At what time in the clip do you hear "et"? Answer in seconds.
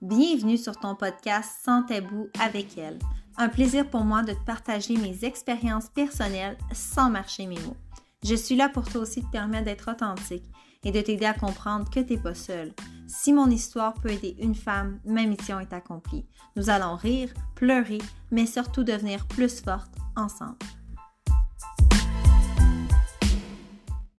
10.84-10.92